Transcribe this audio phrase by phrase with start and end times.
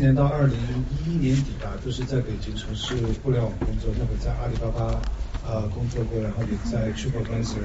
[0.00, 0.56] 年到二零
[1.04, 4.98] 一一年底吧，都是在北京从事互联网工作，那会在阿里巴巴
[5.46, 7.60] 呃工作过，然后也在 TripAdvisor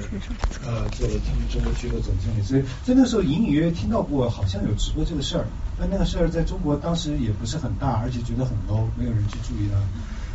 [0.66, 5.46] 呃做了他们中国区的总经理，所以在那时候隐隐约约听到过好像有直播这个事儿，
[5.80, 9.80] 但那个事儿在中国当时也不是很大，而且觉得很 low，没有人去注意它。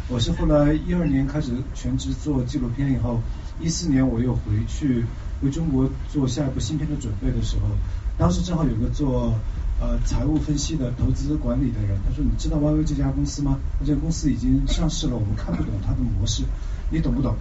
[0.09, 3.21] 我是后来一二年开始全职做纪录片以后，
[3.61, 5.05] 一四年我又回去
[5.43, 7.69] 为中国做下一部新片的准备的时候，
[8.17, 9.35] 当时正好有个做。
[9.81, 13.59] 呃，财务分析的、投资管理的人，他说：“你知道 YY 这家公司吗？
[13.83, 16.43] 这个公司已经上市了，我们看不懂它的模式，
[16.91, 17.35] 你懂不懂？”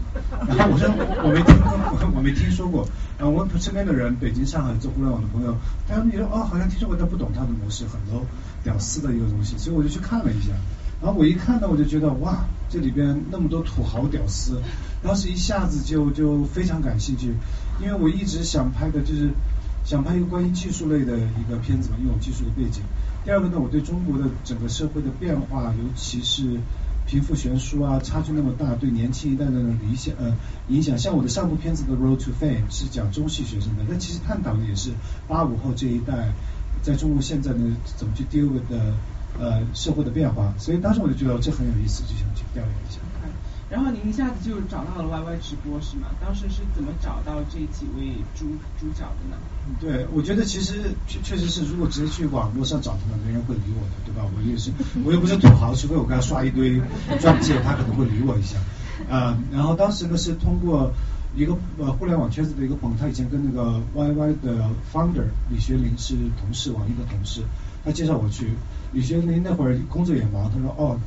[0.47, 0.87] 然后我说
[1.21, 2.87] ：“我没听过，我没听说过。”
[3.19, 5.53] 然后我问身边的人，北京、上海做互联网的朋友，
[5.85, 8.23] 他们说：“哦，好像听说过，但不懂它的模式，很 low、
[8.63, 10.53] 屌丝的一个东西。”所以我就去看了一下。
[11.01, 14.61] 然后我一看呢，我就觉得哇，这里边那么多土豪屌丝，
[15.03, 17.35] 当时一下子就就非常感兴趣，
[17.81, 19.29] 因为我一直想拍的就是。
[19.83, 22.83] 想拍一个关于技术类的一个片子嘛，因为我技术的背景。
[23.25, 26.59] 第二个呢，我对中国的整个社会的变化，尤其是
[27.05, 30.35] 贫富悬殊啊，差距那么大，对年轻一代的理想呃
[30.67, 30.97] 影响。
[30.97, 34.91] 像我的上部片子的《Road to Fame》是讲中戏学生的，但其实探讨的也是
[35.27, 36.31] 八五后这一代
[36.81, 38.93] 在中国现在呢怎么去 deal with 的
[39.39, 40.53] 呃社会的变化。
[40.57, 42.99] 所以当时我就觉得这很有意思，就想去调研一下。
[43.69, 46.07] 然后您一下子就找到了 YY 直播是吗？
[46.19, 48.45] 当时是怎么找到这几位主
[48.79, 49.37] 主角的呢？
[49.79, 54.25] 对，我觉得其实确确实是，如果直接去网络上找他们，没人会理我的，对吧？
[54.35, 54.71] 我也是，
[55.05, 56.81] 我又不是土豪，除非我给他刷一堆
[57.19, 58.57] 钻戒，他可能会理我一下。
[59.07, 60.91] 呃，然后当时呢是通过
[61.35, 67.43] 一个呃互联网圈子的一个朋友，他以前跟那个 YY 的 founder 李学林是同事，网易的同事，
[67.85, 68.49] 他介绍我去。
[68.93, 70.99] 李学林那会儿工作也忙，他说哦。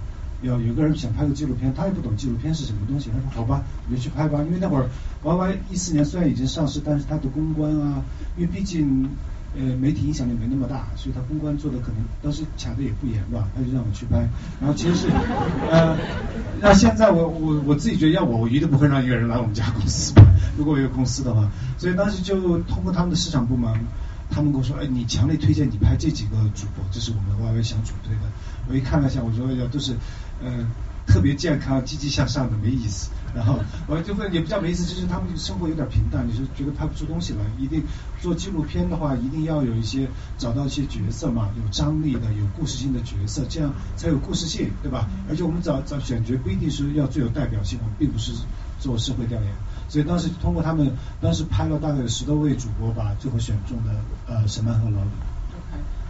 [0.43, 3.11] 有有个人想拍个纪录片，他也不懂纪录片是什么东西。
[3.11, 4.41] 他说好吧，你就去拍吧。
[4.43, 4.89] 因为那会儿
[5.23, 8.03] Y Y 一四年虽然已经上市，但是它的公关啊，
[8.37, 9.09] 因为毕竟
[9.57, 13.49] 呃媒体影响力没那么大，所以他公关做的可能当时卡的也不严吧。
[13.55, 14.29] 他就让我去拍。
[14.61, 15.09] 然后其实是
[15.71, 15.97] 呃，
[16.61, 20.23] 那现在我我我自己觉得要我，我一定不会让一个人来我们家公司拍。
[20.59, 21.49] 如果我有公司的话，
[21.79, 23.73] 所以当时就通过他们的市场部门。
[24.35, 28.23] 他们跟我说，哎，你强烈推荐你拍这几个主播，这是我们 Y Y 想主推的。
[28.67, 29.93] 我一看了一下，我说呀，都是
[30.45, 30.67] 嗯
[31.05, 33.11] 特别健康、积极向上的，没意思。
[33.35, 33.59] 然后
[33.89, 37.41] 我就会，也不叫没意思，就是他们生活有点平淡，你是觉得拍不出东西来。
[37.59, 37.83] 一定
[38.21, 40.09] 做纪录片的话，一定要有一些
[40.39, 45.09] 找到一些角色嘛，有张力的、有故事性的角色，这样才有故事性，对吧？
[45.29, 48.33] 而且我们找找选角不一定是要最有代表性，我们并不是
[48.79, 49.53] 做社会调研。
[49.89, 53.91] 所以当时通过他们，当时拍了大概有十多位主播吧，最后选中的
[54.29, 55.32] 呃沈曼和老李。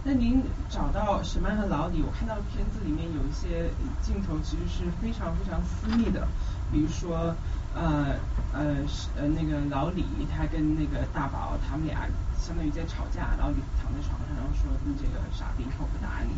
[0.04, 3.70] 那您找到沈曼和老李，我看到片子里面有一些
[4.02, 6.26] 镜头其实是非常非常私密的，
[6.72, 7.34] 比如说
[7.74, 8.16] 呃
[8.52, 16.34] 呃是呃那个老李他跟那个大宝他们俩相当于在吵架，老李躺在床上然后说你这个傻逼，看我不打你，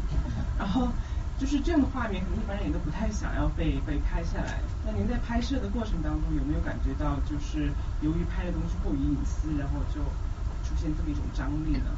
[0.59, 0.89] 然后。
[1.37, 4.61] 就是这样的画面，可能一般人也都不太想要被被拍下来。
[4.87, 9.99] 那您在拍摄的过程当中，有没有感觉到，就是由于拍的东西过于隐私，然后就
[10.63, 11.91] 出现这么一种张力呢？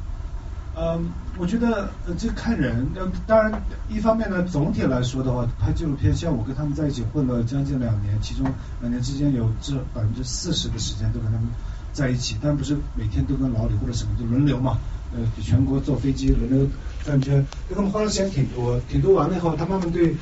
[0.79, 1.89] 嗯，我觉得，
[2.19, 2.87] 这看人。
[2.95, 8.45] 呃，当然，一方面呢，总体来说的话，拍纪录片，像我跟他们在一起混了将近两年，其中
[8.79, 11.47] 两年之间有这百分之四十的时间都跟他们
[11.93, 14.77] 在一起，但不是每天都跟老李或者什么就轮流嘛。
[15.15, 16.67] 呃，全国坐飞机轮流
[17.03, 20.15] 转圈，跟他们花的时间挺多，挺多完了以后，他慢慢对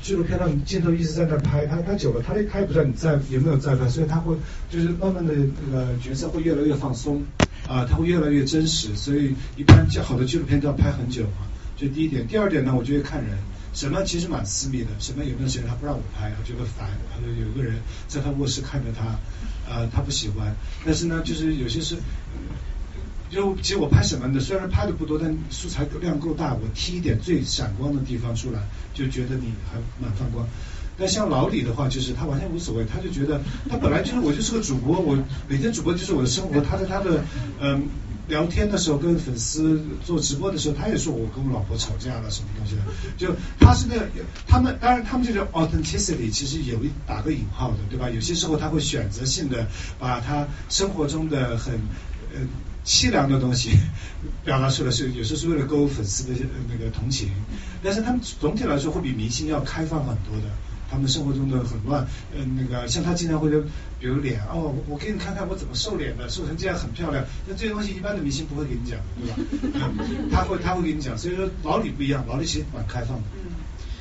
[0.00, 4.34] 纪录片的镜头一直在那拍，他拍久了，他他也不知道你在有没有在拍，所以他会
[4.70, 7.20] 就是慢慢的那个角色会越来越放松，
[7.68, 11.44] 啊，他会越来越真实，所以一般好的纪录片都要拍很久啊，
[11.76, 12.26] 这第一点。
[12.26, 13.36] 第二点呢，我觉得看人，
[13.74, 19.18] 什么其实蛮私密的，什么有段时间他不让我拍，我觉得烦，他说有个人在他卧室看着他，
[19.70, 21.96] 呃，他不喜欢，但是呢，就是有些是。
[23.30, 26.54] 就其实我拍什么的，虽然拍的不多，但素材量够大。
[26.54, 28.62] 我踢一点最闪光的地方出来，
[28.94, 30.48] 就觉得你还蛮放光。
[30.98, 33.40] 那像老李的话，就是他完全无所谓，他就觉得
[33.70, 35.16] 他本来就是我就是个主播，我
[35.48, 36.60] 每天主播就是我的生活。
[36.60, 37.22] 他在他的
[37.60, 37.86] 嗯
[38.26, 42.82] 聊天的时候，跟粉丝做直播的时候，他也说我跟我老婆吵架了什么东西的。
[43.16, 44.06] 就他是那个
[44.46, 48.10] 他们当然他们这种 authenticity 其实有一打个引号的，对吧？
[48.10, 49.68] 有些时候他会选择性的
[50.00, 51.74] 把他生活中的很
[52.34, 52.48] 嗯。
[52.84, 53.72] 凄凉的东西
[54.46, 56.32] 表达出来是有时候是为了勾粉丝的
[56.70, 57.28] 那个同情，
[57.82, 60.48] 但是他们总体来说会比明星要开放很多的。
[60.90, 63.60] 他们生活中的很乱，嗯，那个像他经常会就
[64.00, 67.24] 比如脸哦，我给你看看我怎么瘦脸的，瘦成这样很漂亮。
[67.46, 69.28] 那这些东西一般的明星不会给你讲，对
[69.80, 69.90] 吧？
[70.32, 73.24] 他会他会给你讲，所以说老李不一样，老李其实蛮开放的。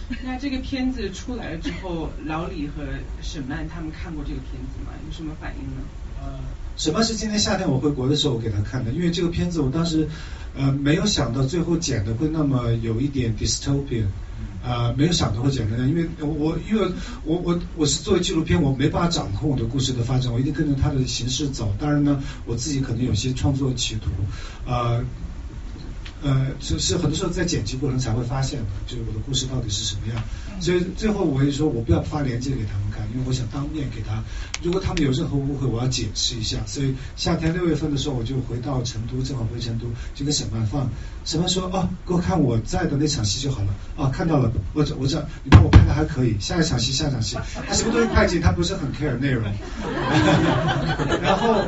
[0.10, 2.84] 嗯，那这个片子出来了之后，老李和
[3.22, 4.94] 沈曼他们看过这个片子吗？
[5.06, 5.82] 有什么反应呢？
[6.22, 6.40] 呃。
[6.78, 8.92] 什么是今年夏天我回国的时候我给他看的？
[8.92, 10.08] 因为这个片子我当时
[10.56, 14.06] 呃没有想到最后剪的会那么有一点 dystopian。
[14.68, 16.92] 呃，没有想的会简单，因为我因为
[17.24, 21.74] 我我我是作为纪录片，我没办法掌控我的故事的发展，我一定跟着它的形式走。
[21.80, 24.12] 当然呢，我自己可能有些创作企图
[24.66, 25.06] 呃。
[26.24, 30.24] 呃，是是很多时候在剪辑过程才会发现的，就是我的故事到底是什么样。
[30.60, 34.24] 所以最后我也说我不要发链接给他们看，因为我想当面给他。
[34.64, 36.58] 如果他们有任何误会，我要解释一下。
[36.66, 39.86] 所以夏天六月份的时候，我就回到成都，正好回成都，
[40.16, 40.90] 就跟沈曼放。
[41.24, 46.36] 沈曼说：“哦，给我看我在的那场戏就好了。”哦，看到了，我我这你看我拍的还可以。
[46.40, 47.38] 下一场戏，下一场戏，
[47.68, 49.44] 他什么都是快进，他不是很 care 内容。
[51.22, 51.64] 然后。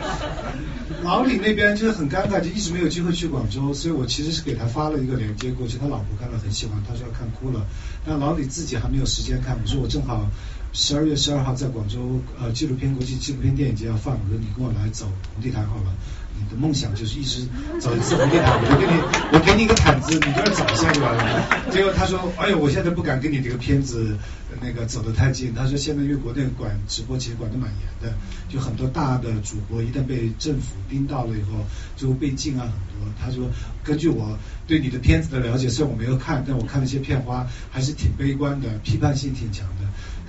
[1.04, 7.66] 老李那边就是很尴尬，就一直没有机会去广州，所以我其实是给他发了一个链接过去，他老婆看了很喜欢，他说要看哭了，
[8.06, 10.30] 但老李自己还没有时间看，我说我正好
[10.74, 15.94] 十二月十二号在广州呃纪录片国际纪录片电影节要放，我说你跟我来走红地毯好了。
[16.42, 17.42] 你的梦想就是一直
[17.80, 21.44] 走一次红地毯，我给你，我给你一个毯子，你就要找一下就完了。
[21.72, 24.18] 结果他说，哎呦，我现在不敢跟你这个片子
[24.62, 25.54] 那个走得太近。
[25.54, 31.66] 他说现在因为国内管直播其实管得蛮严的，就很多大的主播一旦被政府盯到了以后，
[31.96, 33.08] 就会被禁啊很多。
[33.22, 33.50] 他说，
[33.84, 34.38] 根据我
[34.68, 39.79] 对你的片子的了解，虽然我没有看，但我看了一些片花，还是挺悲观的，批判性挺强的。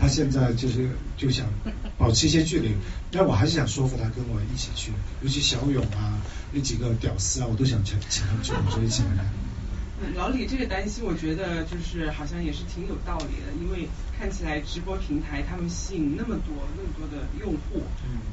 [0.01, 0.89] 他现在就是
[1.19, 1.47] 就想
[1.99, 2.75] 保持一些距离，
[3.13, 6.17] 但我还是想说服他跟我一起去，尤其小勇啊，
[6.53, 9.27] 那几个屌丝啊，我都想请请他们去我说一起来。
[10.17, 13.87] 老李这个担心，我觉得就是好像也是挺有道理的，因为
[14.19, 17.85] 看起来直播平台他们吸引那么多那么多的用户，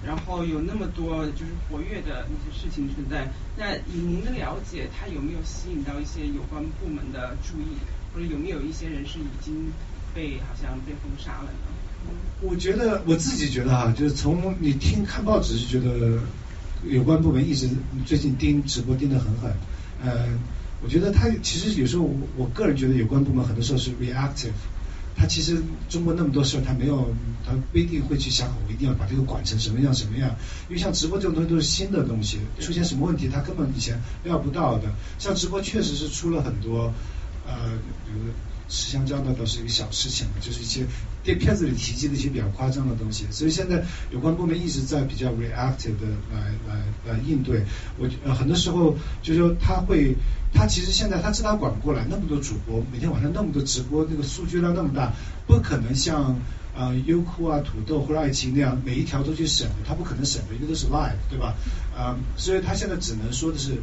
[0.06, 3.28] 然后有那么多就是活跃的那些事情存在。
[3.58, 7.76] 那以您的了解，他有没有吸引到一些有关部门的注意，
[8.14, 9.74] 或者有没有一些人是已经？
[10.18, 12.10] 被好像被封杀了呢。
[12.42, 16.20] 我觉得我自己觉得哈，就是从你听看报纸就觉得
[16.84, 17.70] 有关部门一直
[18.04, 19.52] 最近盯直播盯得很狠。
[20.04, 20.28] 呃，
[20.82, 24.58] 我觉得他其实有时候我我个人觉得有关部门很多时候是 reactive。
[25.16, 27.14] 他其实中国那么多事儿，他没有
[27.46, 30.36] 他不一定会去想好，我一定要把这个管成什么样什么样。
[30.70, 34.84] 因为像直播这种东西都是新的东西，出现什么问题他根本以前料不到的。
[35.20, 36.94] 像直播确实是出了很多
[37.48, 37.72] 呃，
[38.06, 38.32] 比如。
[38.70, 40.86] 吃香蕉那倒是一个小事情就是一些
[41.24, 47.64] 电片子里提及的一些比较夸张的东西，所以现在有关部门一直在比较 reactive 的来来来应对。
[47.98, 50.16] 我呃很多时候就是说他会，
[50.54, 55.14] 他其实现在他知道管不过来，那么多主播每天晚上那么多直播，那个数据量那么大，
[55.48, 56.40] 不可能像
[56.76, 61.56] 啊优酷啊土豆或者爱奇艺那样每一条都去审，他不可能审的，因为都是 live 对吧？
[61.96, 63.82] 啊，所以他现在只能说的是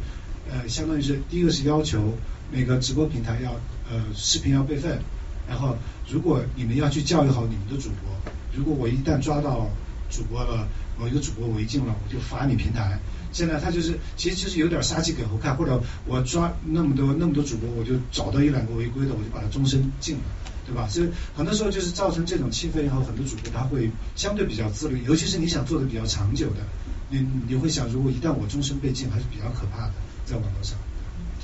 [0.49, 2.17] 呃，相当于是第一个是要求。
[2.55, 3.51] 那个直播平台要
[3.91, 4.99] 呃视频要备份，
[5.47, 5.77] 然后
[6.09, 9.69] 如果你们要去教育好你们的主播，如果我一旦抓到
[10.09, 10.67] 主播了，
[10.97, 12.97] 某一个主播违禁了，我就罚你平台。
[13.33, 20.23] 现在他就是其实就是有点杀鸡给猴看，或者我抓那么多那么多主播，我就找到一两个违规的，我就把他终身禁了，
[20.65, 20.87] 对吧？
[20.87, 26.61] 所以很多时候就是造成这种气氛以后，很多主播他会相对比较自律，尤其是你想做的比较长久的，
[27.09, 29.93] 你你会想，如果一旦我终身被禁，还是比较可怕的，
[30.25, 30.77] 在网络上。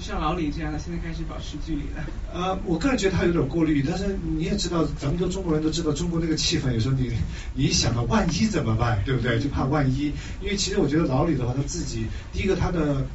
[0.02, 2.04] 像老李这样的，现在开始保持距离了。
[2.34, 7.12] 呃，我个人觉得他有点过滤，但是你也知道，咱们都中国人都知道，中国那个气氛，有时候你
[7.54, 9.40] 你一想到万一怎么办，对不对？
[9.40, 10.12] 就怕万一。
[10.42, 13.06] 因为其实我觉得老李的话，他自己第一个他的。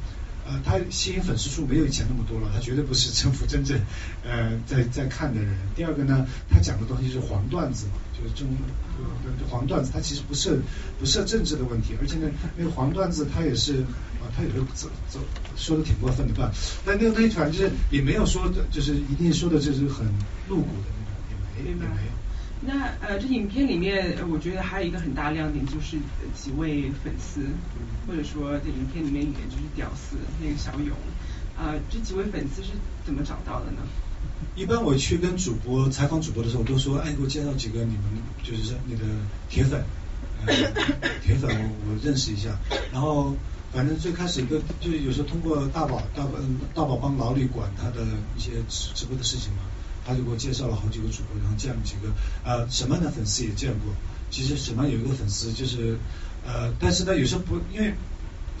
[0.49, 3.77] 呃，他吸引粉丝数没有以前那么多了，他绝对不是政府真正
[4.23, 5.53] 呃在在看的人。
[5.75, 8.47] 第二个呢，他讲的东西是黄段子嘛，就是中
[9.49, 10.57] 黄段子，他其实不涉
[10.99, 13.81] 不涉政治的问题，而且呢，那个黄段子他也是
[14.21, 15.19] 啊，他有时候走走
[15.57, 16.49] 说的挺过分的吧，
[16.85, 20.07] 但那个东西反正就是也没有说的，就是一定说的就是很
[20.47, 22.16] 露骨的那种，也没也没有。
[22.61, 25.97] 那呃，这影片里面，我觉得还有一个很大亮点就是
[26.33, 27.41] 几位粉丝，
[28.07, 30.95] 或者说在影片里面演就是屌丝那个小勇，
[31.55, 32.69] 啊，这几位粉丝是
[33.05, 33.77] 怎么找到的呢？
[34.55, 38.03] 一般我去跟主播采访主播的时候，都说，哎，给我介绍几个你们
[38.43, 39.03] 就是那个
[39.49, 39.83] 铁粉，
[41.23, 42.57] 铁粉我我认识一下。
[42.91, 43.35] 然后
[43.71, 46.31] 反正最开始都就是有时候通过大宝大宝
[46.73, 48.03] 大宝帮老李管他的
[48.35, 49.59] 一些直直播的事情嘛。
[50.07, 52.13] 他就给我介绍了好几个主播，然后见了几个
[52.45, 53.93] 呃沈曼的粉丝也见过。
[54.31, 55.97] 其实沈曼有一个粉丝就是
[56.45, 57.93] 呃，但是呢有时候不，因为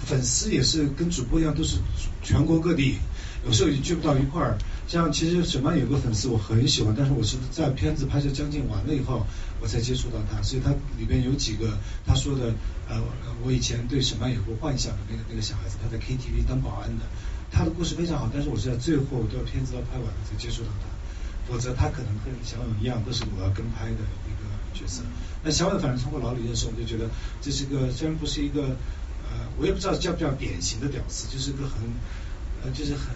[0.05, 1.77] 粉丝也是跟主播一样，都是
[2.21, 2.97] 全国各地，
[3.45, 4.57] 有时候也聚不到一块儿。
[4.87, 9.25] 像其实沈曼有个粉丝我很喜欢，但是我是在片子拍摄将近完了以后，
[9.59, 10.41] 我才接触到他。
[10.41, 12.53] 所以他里边有几个他说的
[12.87, 13.01] 呃，
[13.43, 17.03] 我以前对沈曼有过幻想的那个那个小孩子，他在 KTV 当保安的，
[17.51, 20.96] 他的故事非常好，但是我是在最后都要片子要拍完了才接触到他。
[21.47, 23.91] 否则他可能跟小勇一样，都是我要跟拍的
[24.27, 25.03] 一个角色。
[25.43, 27.09] 那小勇反正通过老李认识，我就觉得
[27.41, 28.75] 这是个虽然不是一个
[29.29, 31.79] 呃我也不知道叫不叫典型的屌丝，就是个很
[32.63, 33.15] 呃就是很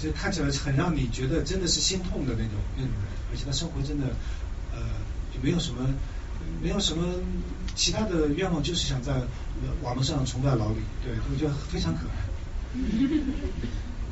[0.00, 4.06] 就看起来很让你觉得真的是心痛的那种那种人，而且他生活真的
[4.72, 4.80] 呃
[5.32, 5.88] 就没有什么
[6.62, 7.14] 没有什么
[7.74, 9.22] 其他的愿望，就是想在
[9.82, 12.14] 网络上崇拜老李，对，我觉得非常可爱。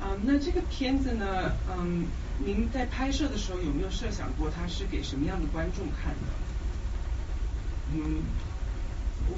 [0.02, 2.06] 啊， 那这个片子呢，嗯，
[2.44, 6.28] 您在拍摄的时候有没有设想过它是给什么样的观众看的？
[7.94, 8.22] 嗯，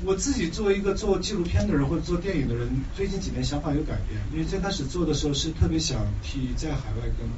[0.04, 7.28] 我自己作为一个做纪录片的人或者做电影的人，最近几年想法有改变，因为最开始做的时候是特别想替在海外跟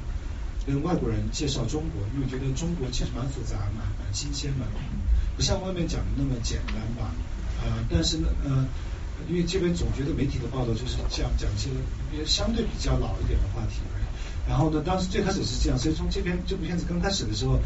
[0.65, 4.65] 跟外国人介绍中国，因为觉得中国其实蛮复杂、蛮蛮新鲜的，
[5.35, 7.11] 不像外面讲的那么简单吧。
[7.63, 8.67] 呃，但是呢，呃。
[9.27, 11.71] 因为这边总觉得媒体的报道就是这样讲一些
[12.23, 14.05] 相对比较老一点的话题而已，
[14.47, 17.59] 然后呢，当时最开始是这样，所以从这边这部片子刚开始的时候，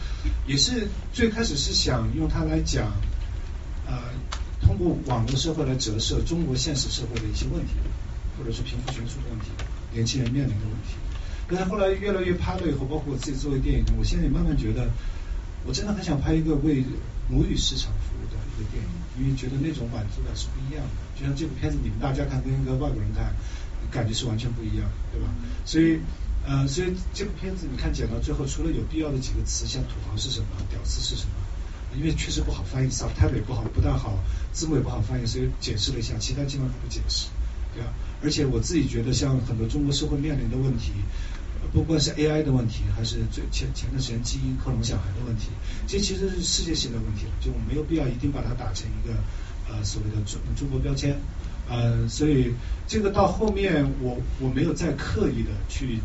[0.48, 2.92] 也是最开始是想用它来讲，
[3.86, 3.98] 呃，
[4.62, 7.74] 通过网络社会来折射中国现实社会的一些问题，
[8.38, 9.48] 或者是贫富悬殊的问题，
[9.94, 10.96] 年轻人面临的问题。
[11.48, 14.90] 但是后来越来越拍了以后，包括我自己作为电影人，我现在也慢慢觉得，
[15.68, 16.84] 我真的很想拍一个为
[17.28, 21.20] 母语市场服务的一个电影，因为觉得那种满足感是不一样的。
[21.20, 23.36] 就像这部片子，你们大家看跟一个外国人看，
[23.92, 25.28] 感觉是完全不一样的，对吧？
[25.66, 26.00] 所以，
[26.48, 31.34] 呃，所以这部片子你看剪到最后，除了有必要的几个词，像土豪是什么，屌丝是什么，
[31.96, 34.18] 因为确实不好翻译，subtitle 也不好，不大好，
[34.52, 37.28] 字幕也不好翻译，所以解释了一下，其他基本上不解释，
[37.76, 37.94] 对吧？
[38.24, 40.94] 而且我自己觉得，像很多中国社会面临的问题，
[41.72, 45.50] 不管是 AI 的问题，还是最前前段时间基因克隆小孩的问题，
[45.88, 49.14] 这其实是世界性的问题了，就没有必要一定把它打成一个。
[49.70, 51.16] 呃，所谓的中中国标签，
[51.70, 52.52] 呃，所以
[52.90, 56.00] 这个到后面我我没有再刻意的去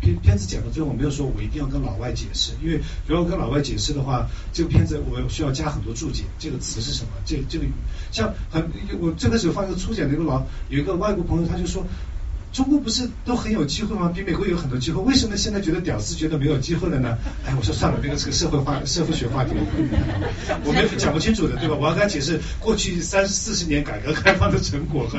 [0.00, 7.10] 片片子剪到最后，我没有说我一定要跟老外解释，因为如果跟老外解释的话，这个片子我需要加很多注解，这个词是什么？
[7.24, 7.64] 这这个
[8.10, 11.84] 像很我最开始放一个初剪的一个老有一个外国朋友，他就说。
[12.52, 14.10] 中国不是都很有机会吗？
[14.14, 17.18] 比美国有很多机会，为什么现在觉得屌丝觉得没有机会了呢？
[17.46, 19.52] 哎，我说算了，那个是个社会化、 社会学话题，
[20.64, 21.76] 我们讲不清楚的，对吧？
[21.76, 25.18] 我要跟他解释过去三四十年改革开放的成果和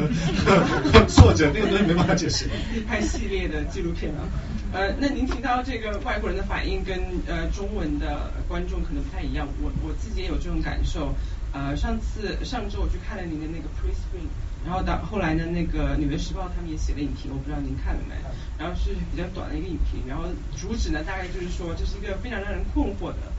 [0.91, 2.45] 和作者，那个东西没办法解释。
[2.87, 4.25] 拍系列的纪录片啊，
[4.73, 11.13] 呃，那您提到这个外国人的反应跟呃中文的观众可能不太一样，我我自己也有这种感受。
[11.53, 14.27] 呃，上次上周我去看了您的那个 pre screen。
[14.65, 18.15] 然后到后来呢，那个《纽约时报》他们也写了影评，我不知道您看了没？
[18.57, 20.25] 然后是比较短的一个影评，然后
[20.55, 23.31] 主旨呢大概就是说这是一个非常让人困惑的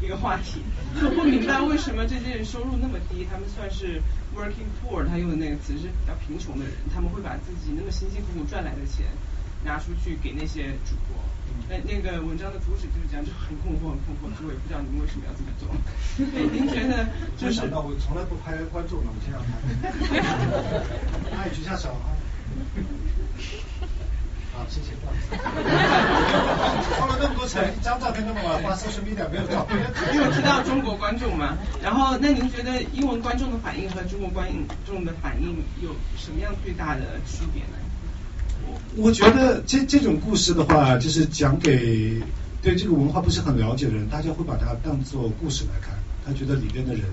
[0.00, 0.62] 一个话题，
[1.00, 4.00] 就不明白为什么这些人收入那么低，他们算是
[4.34, 9.06] working poor，他用的那个词是比较贫穷的人，他们会把自己那么辛辛苦苦赚来的钱
[9.64, 11.16] 拿出去给那些主播。
[11.68, 15.68] 那那个文章的主旨就是讲，就很困惑，很困惑，所以我也不知道你们为什么要这么做。
[16.52, 17.06] 您觉得？
[17.36, 19.48] 就想到我从来不拍观众的，我现在拍。
[21.36, 22.08] 哎，举下手啊！
[24.54, 24.92] 好，谢谢。
[26.96, 29.78] 花了那么多钱，一张照片那么晚发社交媒体没有照片。
[30.14, 34.48] 因为提到中国观众吗，然后那您觉得英文观众的反应和中国观
[34.86, 37.76] 众的反应有什么样最大的区别呢？
[38.96, 42.20] 我觉得这这种故事的话，就是讲给
[42.62, 45.96] 对这个文化不是很了解的人，大家会把它当做故事来看。
[46.24, 47.04] 他觉得里边的人，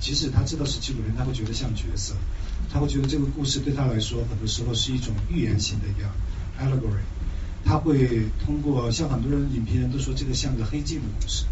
[0.00, 2.14] 即使他知道是纪录片，他会觉得像角色，
[2.72, 6.10] 他会觉得这个故事对他来说，很多时候是一种寓言型的一样
[6.60, 7.00] allegory。
[7.64, 11.44] 他会通过像很多人影评人都说这个像个黑镜的故事，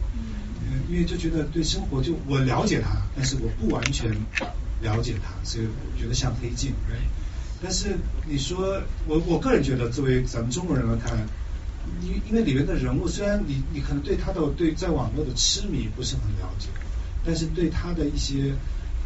[0.65, 4.11] 嗯，因为就觉得对生活就我了解他，但是我不完全
[4.83, 6.73] 了解他，所以我觉得像黑镜。
[7.63, 7.97] 但是
[8.29, 11.27] 你说我我个人觉得，作为咱们中国人来看，
[12.03, 16.69] 因因为里面的人物，虽然你你可能对他的对在网络的痴迷不是很了解，
[17.25, 18.53] 但是对他的一些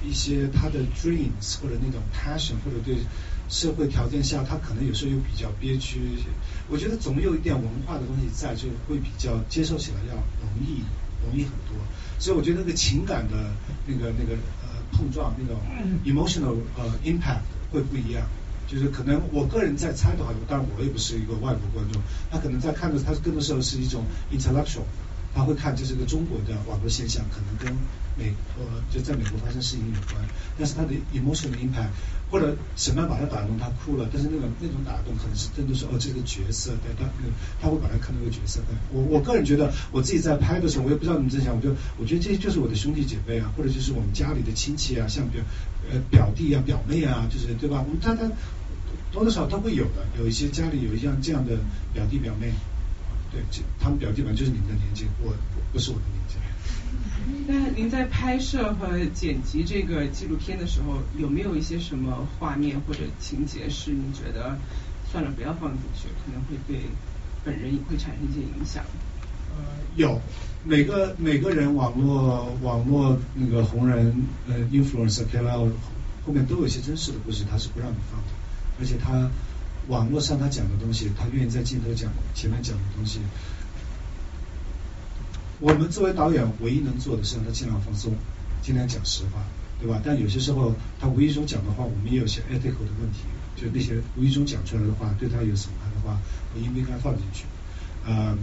[0.05, 2.97] 一些他的 dreams 或者那种 passion 或者对
[3.49, 6.01] 社会条件下，他可能有时候又比较憋屈，
[6.69, 10.83] 我觉得总有一点文化的东西在，就会比较接受起来要容易
[11.25, 11.77] 容易很多。
[12.19, 13.53] 所以我觉得那个情感的
[13.87, 15.57] 那个那个呃碰撞，那种
[16.05, 18.27] emotional 呃 impact 会不一样。
[18.71, 22.01] 就是可能我个人在猜的话，当然我也不是一个外国观众，
[22.31, 24.85] 他可能在看的，他更多时候是一种 intellectual，
[25.35, 27.77] 他会看这是个中国的网络现象，可能跟
[28.17, 30.25] 美国就在美国发生事情有关，
[30.57, 31.91] 但是他的 emotional impact
[32.31, 37.11] 或者什么把他打动，他哭了，但是那种那种打动可能是真的是哦这个角色，对他
[37.61, 38.61] 他会把他看作一个角色。
[38.93, 45.43] 我我个人觉得我自己在拍的时候，我也不知道你们在想，我就我觉得这些就是我的兄弟姐妹啊，或者就是我们家里的亲戚啊，像表
[45.91, 47.83] 呃表弟啊表妹啊，就是对吧？
[47.85, 48.31] 我们他他。
[49.13, 51.59] 多多少都会有的，有一些家里有一样这样的
[51.93, 52.53] 表弟表妹，
[53.33, 53.43] 对，
[53.79, 55.35] 他们表弟们就是你们的年纪，我
[55.73, 56.37] 不是我的年纪。
[57.47, 64.59] 那您在拍摄和剪辑这个纪录片的时候，有没有一些什么画面或者情节是你觉得
[65.11, 66.89] 算了不要放进去，可能会对
[67.45, 68.85] 本人会产生一些影响？
[69.51, 69.65] 呃，
[69.97, 70.21] 有
[70.65, 74.15] 每个每个人网络网络那个红人
[74.49, 75.71] 呃 influencer KOL
[76.25, 78.29] 后面都有一些真实的故事，他是不让你放的，
[78.81, 79.31] 而且他
[79.89, 83.21] 网络上他讲的东西，他愿意在镜头讲前面讲的东西。
[85.61, 88.15] 我们作为导演，唯一能做的是让他尽量放松，
[88.63, 89.45] 尽量讲实话，
[89.79, 90.01] 对吧？
[90.03, 93.21] 但有些时候他无意中讲的话，我们也有些 ethical 的问题，
[93.57, 96.19] 就那些无意中讲出来的话，对他有损害的话，
[96.55, 97.45] 我应不应该放进去？
[98.07, 98.39] 嗯，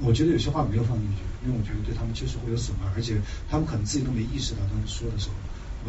[0.00, 5.34] 我觉得有些话没有放进去，因为我觉得对他们确实会有损害，而且他们可能自己都没意识到他们说的时候，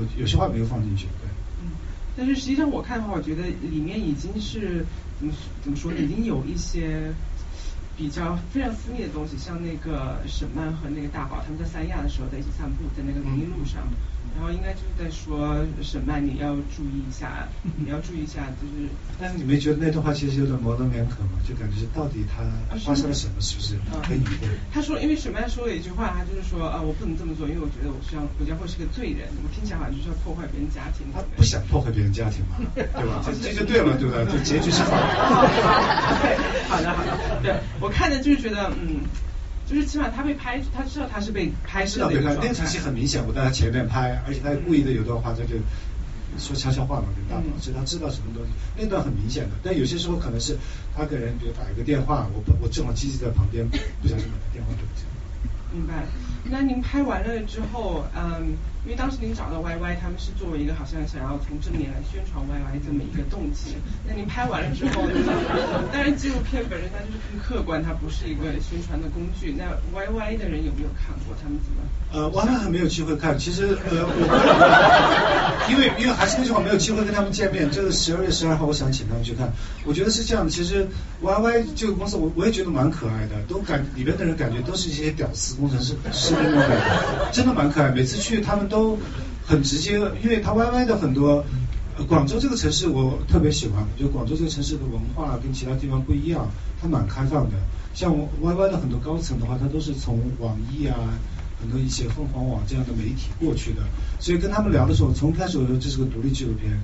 [0.02, 1.30] 我有些话没有放进去，对。
[2.18, 4.86] 但是实际上我看的话，我觉得里面已经是
[5.20, 7.14] 怎么怎么说，已经有一些。
[8.00, 13.84] 比较非常私密的东西，像那个沈曼和那个大宝他们在三亚的时候在一起散步，在那个林荫路上。
[14.38, 18.88] 然后应该就是在说沈曼，你要注意一下， 你要注意一下，就是。
[19.20, 21.36] 但是你没觉得那段话其实有点模棱两可吗？
[21.44, 22.40] 就感觉是到底他
[22.78, 23.76] 发生了什么，是不是？
[24.72, 29.28] 他说，因为沈曼说了一句话，他就是说啊，我不能这么做，因为我觉得我是要我将会是个罪人。
[29.44, 31.06] 我听起来好像就是要破坏别人家庭。
[31.12, 33.20] 他不想破坏别人家庭嘛， 对吧？
[33.26, 34.24] 这这就对了，对不对？
[34.32, 35.04] 就结局是好的。
[36.70, 37.52] 好的好的，对
[37.82, 39.02] 我看着就是觉得嗯。
[39.70, 42.20] 就是起码他被拍，他知道他是被拍摄的。
[42.20, 45.58] 那个场戏很明显，我在他前面拍，而且他故意的有段话，他就
[46.40, 48.50] 说悄悄话嘛，跟大宝，所以他知道什么东西。
[48.76, 50.58] 那段很明显的，但有些时候可能是
[50.98, 55.14] 他给人比如打一个电话，我我正好机器在旁边，不小心把他电话给接了。
[55.72, 56.08] 明白。
[56.46, 58.58] 那您拍完了之后，嗯，
[58.90, 63.78] 因为当时您找到 Y Y，他们是作为一个好像想要从正面来宣传 Y Y 这么一个动机。
[64.08, 65.04] 那您拍完了之后，
[65.94, 69.54] 当然纪录片本身它就是更客观，它不是一个宣传的工具。
[69.56, 71.38] 那 Y Y 的人有没有看过？
[71.40, 71.78] 他们怎么？
[72.12, 73.38] 呃，Y Y 还没有机会看。
[73.38, 77.70] 其实呃，我 因为因为还是那句话，没有机会跟他们见面。
[77.70, 79.54] 这个十二月十二号，我想请他们去看。
[79.86, 80.88] 我觉得是这样的，其实
[81.22, 85.94] Y Y 这个公司，我我也觉得蛮可爱的，都感里边的人感觉都是一些屌丝工程师。
[87.32, 88.98] 真的蛮可爱，每次去他们都都
[89.46, 91.44] 很直接，因为他 Y Y 的很多，
[92.08, 96.50] 广州这个城市我特别喜欢，我觉得广州这个城市的文化跟其他地方不一样，
[96.82, 97.58] 它蛮开放的。
[97.94, 100.96] 像 Y Y 的很多高层的话，他都是从网易啊，
[101.60, 103.82] 很多一些凤凰网这样的媒体过去的，
[104.20, 106.80] 所以跟他们聊的时候，从开始我说这是个独立纪录片，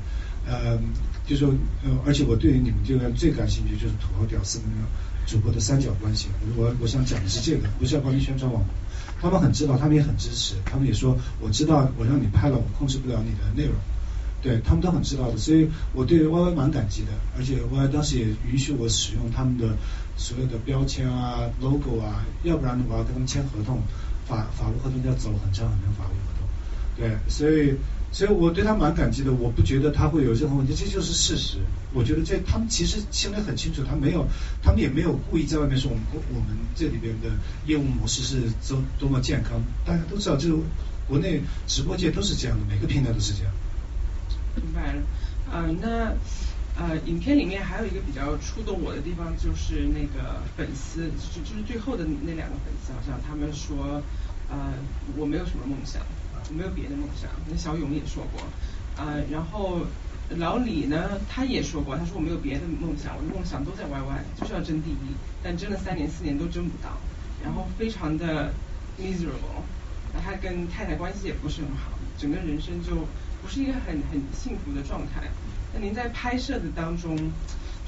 [0.46, 0.78] 呃，
[1.26, 1.48] 就说
[1.86, 4.88] 呃，而且我对于你们这个最感兴趣就是土豪屌丝的那个
[5.26, 6.28] 主播的三角关系，
[6.58, 8.70] 我我想讲的是这个，不是要帮你宣传网红。
[9.22, 13.76] 他们很知道，他们也很支持，他们也说我知道我让你拍了，我控制不了你的内容，
[14.42, 19.76] 对他们都很知道的，所以我对 Y Y 蛮感激的，而且 Y Y 当时也允许我使用他们的
[20.18, 23.80] 所有的标签啊、logo 啊，要不然我要跟他们签合同，
[24.28, 26.48] 法法务合同要走很长很长法律合同，
[26.98, 27.76] 对，所以。
[28.12, 31.58] 所以我对他蛮感激的，我不觉得他会有任何问题，这就是事实。
[31.94, 34.26] 我觉得这他们其实心里很清楚，他没有，
[34.62, 37.30] 他们也没有故意在外面说我们我们这里边的
[37.66, 39.62] 业务模式是多多么健康。
[39.86, 40.64] 大家都知道，就是
[41.08, 43.54] 国内直播界都是这样的，每个平台都是这样。
[44.56, 45.02] 明白了，
[45.52, 46.16] 嗯，那
[46.78, 54.02] 呃，影片里面还有一个比较触动我的地方，就是那个粉丝，就就是最后的那两个粉丝，好像他们说，
[54.50, 54.74] 呃，
[55.18, 56.02] 我没有什么梦想。
[56.50, 58.42] 我没有别的梦想，那小勇也说过，
[59.02, 59.82] 啊，然后
[60.30, 66.98] 老李呢，他也说过，他说我没有别的梦想，我的梦想都在 YY，就是要争第一，但争了三年四年都争不到，
[67.44, 68.54] 然后非常的
[69.00, 69.62] miserable，
[70.24, 72.96] 他跟太太关系也不是很好，整个人生就
[73.42, 75.24] 不是一个很很幸福的状态。
[75.74, 77.18] 那您在拍摄的当中，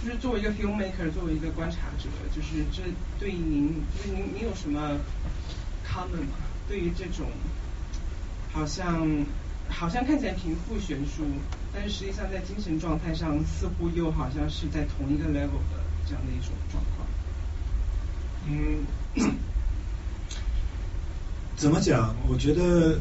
[0.02, 2.82] 就是作为一个 filmmaker，作为一个观察者，就是这
[3.20, 4.98] 对于您，就是您您有什么
[5.86, 6.38] comment 吗？
[6.67, 7.28] 对于这种？
[8.58, 9.08] 好像
[9.70, 11.24] 好像看起来贫富悬殊，
[11.72, 17.08] 但是实际上在精神状态上似乎又好像是在同一个 level 的这样的一种状况。
[18.48, 18.84] 嗯，
[21.56, 22.15] 怎么讲？
[22.28, 23.00] 我觉得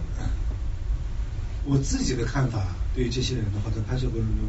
[1.65, 4.47] 我自己的看法，对于这些人的话，在拍摄过程中，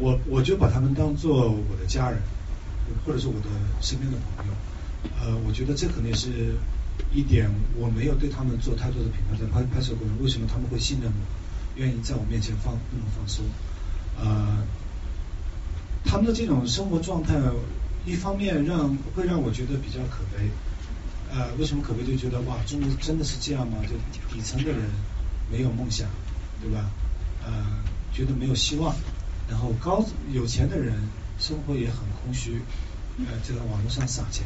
[0.00, 2.20] 我我就把他们当做我的家人，
[3.06, 3.46] 或者是我的
[3.80, 4.52] 身边的朋友。
[5.20, 6.56] 呃，我觉得这肯定是。
[7.12, 13.44] 一点，我没有对他们做太多的评判，在拍拍摄过程，为什么他们会信任我，愿意在我面前放那么放松？
[14.18, 14.64] 呃，
[16.04, 17.34] 他们的这种生活状态，
[18.04, 20.50] 一方面让会让我觉得比较可悲。
[21.32, 22.04] 呃，为什么可悲？
[22.04, 23.78] 就觉得哇，中国真的是这样吗？
[23.82, 23.94] 就
[24.34, 24.80] 底层的人
[25.50, 26.08] 没有梦想，
[26.60, 26.90] 对吧？
[27.44, 27.52] 呃，
[28.12, 28.94] 觉得没有希望，
[29.48, 30.94] 然后高有钱的人
[31.38, 32.60] 生活也很空虚，
[33.18, 34.44] 呃，就在网络上撒钱。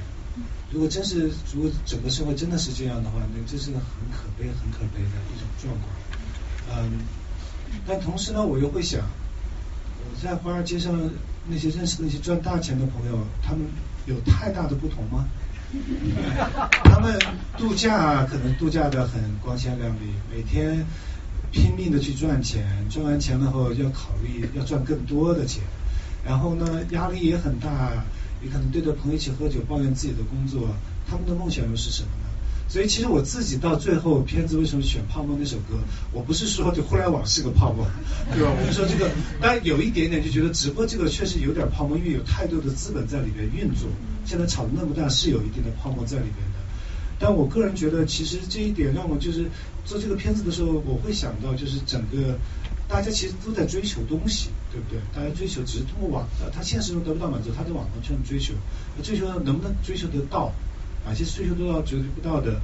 [0.73, 5.89] 如果真是，如果整个社会真的是这样的话，那这是个很可悲、很可悲的一种状况。
[6.77, 7.01] 嗯，
[7.87, 11.11] 但同时呢，我又会想，我在华尔街上
[11.47, 13.67] 那些认识的那些赚大钱的朋友，他们
[14.07, 15.27] 有太大的不同吗？
[16.85, 17.19] 他们
[17.59, 20.87] 度假可能度假的很光鲜亮丽，每天
[21.51, 25.63] 拼命的去赚钱，赚完钱了后要考虑要赚更多的钱，
[26.25, 28.05] 然后呢压力也很大，
[28.45, 30.69] 你可能对着朋友一起喝酒抱怨自己的工作，
[31.09, 32.29] 他们的梦想又是什么呢？
[32.69, 35.79] 所以其实我自己到最后片子为什么选《泡沫》那首歌，
[36.13, 37.87] 我不是说就互联网是个泡沫，
[38.33, 38.51] 对吧？
[38.51, 43.89] 我们说这个，但有一点点就觉得直播这个确实有点泡沫，因为有太多的资本在里面运作。
[44.27, 46.59] 现在炒的那么大，是有一定的泡沫在里面的。
[47.19, 49.49] 但我个人觉得，其实这一点让我就是
[49.85, 52.39] 做这个片子的时候，我会想到就是整个
[52.89, 54.99] 大家其实都在追求东西，对不对？
[55.15, 58.55] 大家追求只是通过网，他现实中得不到满足，他在网上去追求，
[59.05, 60.53] 追求能不能追求得到？
[61.07, 62.61] 哪些追求得到、追求不到的？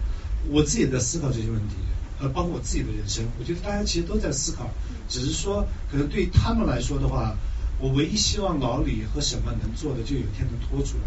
[0.48, 1.76] 我自己也在思考这些问题，
[2.18, 4.68] 呃，包括我自己的人生，我觉得大家其实都在思考，
[5.08, 7.36] 只是说可能对他们来说的话，
[7.78, 11.04] 我唯一希望老李和什么能做的，就有一天能拖出来。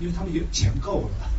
[0.00, 1.30] 因为他们有钱够了，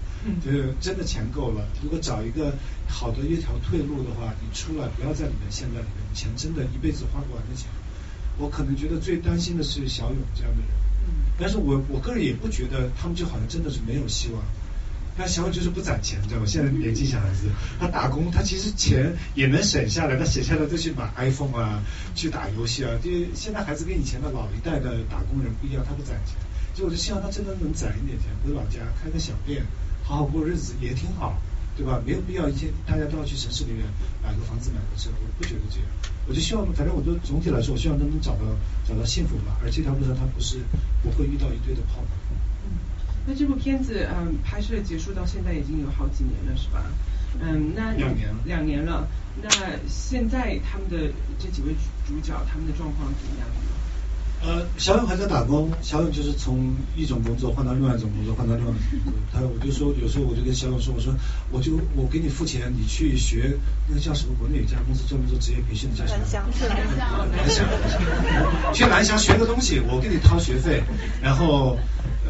[0.45, 1.67] 就是真的钱够了。
[1.83, 2.53] 如果找一个
[2.87, 7.67] 好的一条退路的话，你出来不要在里面陷在里面，钱真的一辈子花不完的钱。
[8.37, 10.67] 我可能觉得最担心的是小勇这样的人，
[11.39, 14.43] 但是我我个人也不觉得他们就好像真的是没有希望。
[15.17, 16.45] 那小勇就是不攒钱，知道吗？
[16.45, 17.47] 现在年轻小孩子，
[17.79, 21.81] 他打工，他其实钱也能省下来，他省下来再去买 iPhone 啊，
[22.13, 22.91] 去打游戏啊。
[23.01, 26.35] 就现在孩子跟以前的老一代的打工人不一样，他不攒钱。
[26.75, 29.63] 所以我就希望他真的能攒一点钱，回老家开个小店，
[30.03, 31.39] 好好过日子也挺好，
[31.75, 32.01] 对吧？
[32.05, 33.83] 没有必要一天大家都要去城市里面
[34.23, 35.87] 买个房子买个车，我不觉得这样。
[36.27, 38.45] 我就希望，反正我就总体来说，我希望他能找到
[38.87, 39.59] 找到幸福吧。
[39.61, 40.59] 而这条路上，他不是
[41.03, 42.07] 不会遇到一堆的泡沫。
[42.65, 42.79] 嗯，
[43.27, 46.81] 那这部片子嗯拍摄结束到现在已经有好几年了，是吧？
[47.41, 48.35] 嗯，那两年了。
[48.45, 49.07] 两年了。
[49.43, 49.49] 那
[49.85, 51.75] 现在他们的这几位
[52.07, 53.47] 主角，他们的状况怎么样？
[54.45, 55.71] 呃，小勇还在打工。
[55.81, 59.19] 小勇就是从一种工作换到另外一种工作，换到另外一种工作。
[59.33, 61.11] 他我就说，有时候我就跟小勇说，我说
[61.49, 64.35] 我就我给你付钱，你去学那个叫什么？
[64.37, 66.19] 国内有家公司专门做职业培训的，叫什么？
[66.19, 66.45] 蓝翔。
[67.31, 67.65] 蓝翔。
[68.71, 70.83] 去蓝翔学个东西，我给你掏学费。
[71.23, 71.79] 然后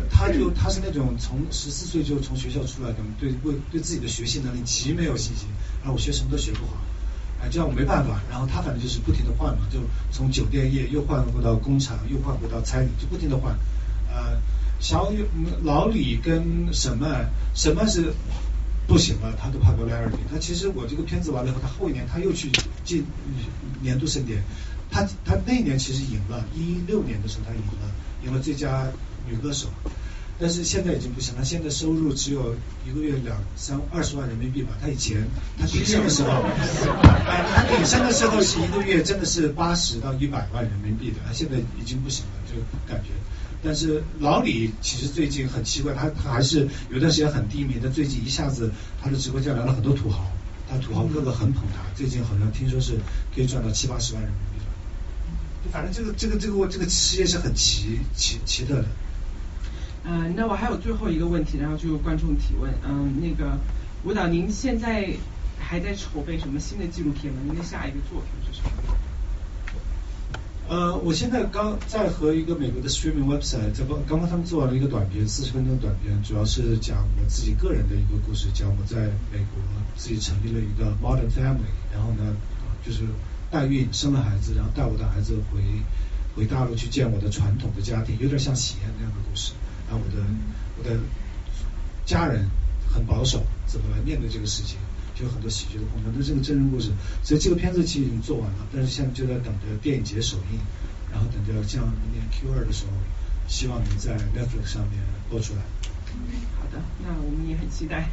[0.09, 5.49] 他就他是那种从十四岁就从学校出来的，对对对自己的学习能力极没有信心，
[5.81, 6.77] 然后我学什么都学不好。
[7.41, 9.79] 哎这样我没办法，然后他反正就是不停的换嘛，就
[10.11, 13.55] 从酒店业又换回到工厂，又换回到餐饮，就不停的换。
[14.09, 14.39] 呃，
[14.79, 15.11] 小
[15.63, 18.13] 老李跟沈曼，沈曼是
[18.87, 20.19] 不行了，他都拍过《莱尔丁》。
[20.31, 22.49] 他其实我这个片子完了以后，他后一年他又去
[22.83, 23.05] 进
[23.81, 24.41] 年度盛典，
[24.89, 27.91] 他他那一年其实赢了，一六年的时候他赢了，
[28.23, 28.87] 赢了最佳
[29.27, 29.67] 女歌手。
[30.37, 34.71] 但是现在已经不行，他现在收入只有一个月两三二十万人民币吧。
[34.81, 35.25] 他以前
[35.57, 36.43] 他鼎盛的时候，
[37.55, 43.11] 他鼎盛的时候是一个月真的是八十到一百万人民币的，他现在已经不行了，就感觉。
[43.63, 48.69] 但是老李其实最近很奇怪，他他还是有段时间很低迷，但最近一下子
[49.01, 50.29] 他的直播间来了很多土豪，
[50.69, 52.99] 他土豪哥哥很捧他，最近好像听说是
[53.33, 55.71] 可以赚到七八十万人民币的。
[55.71, 58.85] 反正这个这个这个这个事业是很奇奇奇特的。
[60.07, 62.71] 嗯，那我还有最后一个问题，然后就观众提问。
[62.87, 63.57] 嗯，那个
[64.03, 65.09] 舞蹈，您现在
[65.59, 67.39] 还在筹备什么新的纪录片吗？
[67.45, 68.69] 您的下一个作品是什么？
[70.67, 78.97] 呃，我现在刚在和一个美国的 streaming website 在刚刚刚他们做完了一个短片，四十分钟短片，主要是讲我自己个人的一个故事，讲我在
[79.31, 79.61] 美国
[79.95, 82.35] 自己成立了一个 modern family，然后呢，
[82.85, 83.03] 就是
[83.51, 85.61] 代孕生了孩子，然后带我的孩子回
[86.35, 89.53] 回大陆去见我的传统的家庭，有点像喜宴那样的故事。
[89.87, 90.23] 然后我的
[90.77, 90.99] 我的
[92.05, 92.45] 家人
[92.91, 94.77] 很保守，怎么来面对这个事情，
[95.15, 96.13] 就有很多喜剧的碰撞。
[96.23, 96.91] 这个真人故事，
[97.23, 100.59] 所以这个片子其实已经做完了，但是现在就在等着电影节首映，
[101.11, 102.91] 然后等着像明年 Q 二的时候，
[103.47, 105.61] 希望能在 Netflix 上面播出来。
[106.59, 108.09] 好的，那我们也很期待。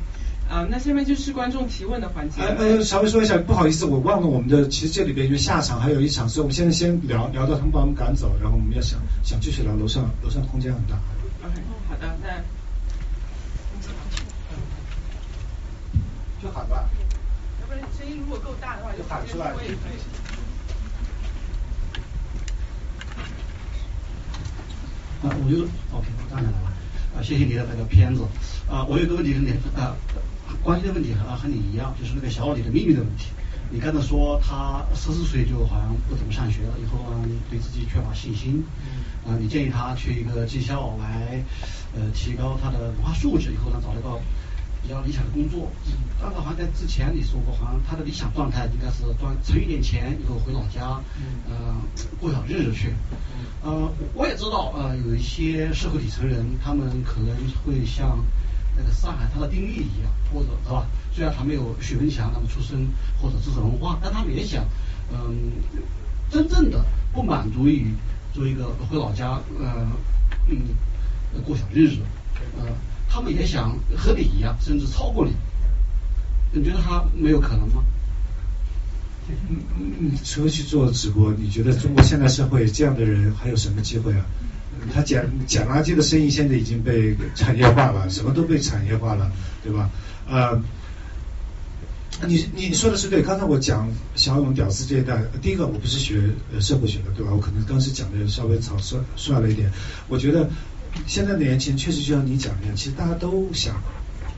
[0.48, 2.42] 啊，那下面就是观众提问的环节。
[2.42, 10.98] 呃，稍微说一下，不好意思，我忘了我们的，其实这里边因为下场还有一场，所以我们现在先聊聊到他们把我们赶走，然后我们要想想继续聊楼上，楼上空间很大。
[16.42, 16.88] 就喊吧。
[17.60, 19.52] 要不然声音如果够大的话，就喊出来。
[25.22, 25.62] 啊，我就
[25.96, 26.72] OK，我站起来了
[27.16, 28.26] 啊，谢谢你的那个片子
[28.68, 29.94] 啊，我有个问题是你啊，
[30.64, 33.28] 关心的问题和和你一样，就是那个小李的秘密的问题。
[33.74, 37.16] 你刚才说他十四岁就好像不怎么上学了，以后啊
[37.48, 38.62] 对自己缺乏信心，
[39.26, 41.42] 啊，你建议他去一个技校来
[41.96, 44.20] 呃提高他的文化素质，以后呢找一个
[44.82, 45.70] 比较理想的工作。
[46.20, 51.00] 但是好像在之前你说过，好像他的理想状态应该是赚存一点钱以后回老家，
[51.48, 51.80] 呃
[52.20, 52.92] 过小日子去。
[53.64, 58.22] 呃，我也知道呃有一些社会底层人，他们可能会像。
[58.76, 60.86] 那个上海它的定义一样，或者是吧？
[61.14, 62.88] 虽然他没有许文强那么出身
[63.20, 64.64] 或者知识文化，但他们也想，
[65.12, 65.52] 嗯，
[66.30, 67.92] 真正的不满足于
[68.32, 69.86] 做一个回老家，呃，
[70.48, 70.58] 嗯，
[71.44, 71.96] 过小日子，
[72.58, 72.66] 呃，
[73.10, 75.32] 他们也想和你一样，甚至超过你。
[76.54, 77.84] 你觉得他没有可能吗？
[79.28, 79.36] 嗯
[79.78, 84.24] 嗯嗯，除了去做直播，你觉得中国现代社会这样的人还有什么机会啊？
[84.92, 89.30] 他捡捡垃圾的生意现在已经被产业化了，什么都被产业化了，
[89.62, 89.90] 对吧？
[90.28, 90.62] 呃，
[92.26, 93.22] 你你说的是对。
[93.22, 97.32] 刚才我讲小勇屌丝这一代，第一个我不是学社会学的，对吧？
[97.32, 99.70] 我可能当时讲的稍微草率率了一点。
[100.08, 100.48] 我觉得
[101.06, 103.82] 现在的年轻人确实就像你讲的，其实大家都想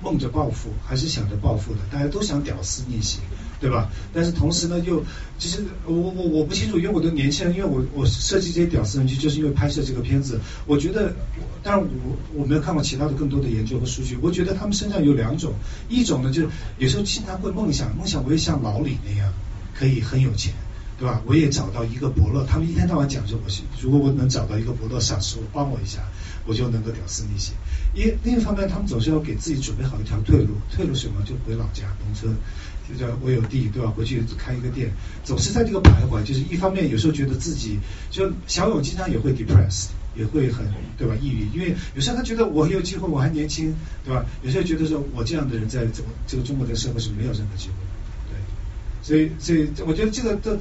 [0.03, 3.19] 梦着暴富，还是想着暴富的，大家都想屌丝逆袭。
[3.61, 3.91] 对吧？
[4.13, 5.03] 但是同时呢，又
[5.39, 10.41] 其实我我我不清楚，因为我的年轻人，因为我我设计这些屌丝人群，就是因为拍摄这个片子。
[10.67, 11.15] 我觉得，
[11.63, 14.19] 当然我我没有看过其他的更多的研究和数据。
[14.21, 15.55] 我觉得他们身上有两种，
[15.89, 19.33] 一种呢就是有时候经常会梦想，梦想我也像老李那样
[19.75, 20.53] 可以很有钱，
[20.99, 21.23] 对吧？
[21.27, 23.43] 我也找到一个伯乐，他们一天到晚讲着我，
[23.81, 26.01] 如果我能找到一个伯乐赏识我，帮我一下，
[26.47, 27.53] 我就能够屌丝逆袭。
[27.95, 31.23] 一另一方面，他们总是要给自己准备好一条退路，退路什么？
[31.25, 32.37] 就回老家农村。
[32.89, 33.91] 就叫我有地对吧？
[33.91, 34.91] 回去开一个店，
[35.25, 36.23] 总是在这个徘徊。
[36.23, 37.79] 就是一方面有时候觉得自己，
[38.11, 40.67] 就小勇经常也会 depressed，也会很
[40.99, 41.15] 对吧？
[41.21, 44.25] 抑郁，因为有时候他觉得我很有机会，我还年轻，对吧？
[44.43, 48.37] 有时候觉得说我这样的人在这个这个中国的社会是没有任何机会的，对。
[49.03, 50.59] 所以所以我觉得这个都，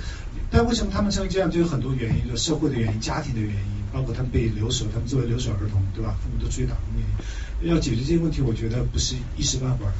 [0.50, 6.16] 但为什么他们成为这样，就有很多原因，就社会的原因、家庭的原因，包括他们被留守，他们作为留守儿童，对吧？
[6.24, 9.92] 父母都出去打工，要解决这些问题，我觉得不是一时半会儿。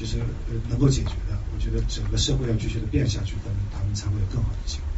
[0.00, 0.16] 就是
[0.70, 4.89] 能够解决的，我觉得整个社会要继续的变下去，可能他们才会有更好的机会。